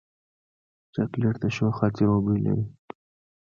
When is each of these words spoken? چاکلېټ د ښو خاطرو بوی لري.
چاکلېټ 0.93 1.35
د 1.41 1.45
ښو 1.55 1.67
خاطرو 1.79 2.15
بوی 2.25 2.39
لري. 2.45 2.65